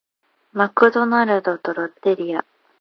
[0.53, 2.43] マクドナルドとロッテリア